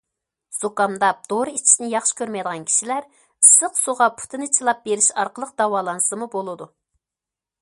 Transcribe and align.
زۇكامداپ 0.59 1.19
دورا 1.33 1.53
ئىچىشنى 1.57 1.89
ياخشى 1.91 2.15
كۆرمەيدىغان 2.21 2.65
كىشىلەر 2.71 3.09
ئىسسىق 3.19 3.79
سۇغا 3.83 4.11
پۇتىنى 4.23 4.51
چىلاپ 4.59 4.83
بېرىش 4.89 5.15
ئارقىلىق 5.19 5.57
داۋالانسىمۇ 5.63 6.35
بولىدۇ. 6.39 6.73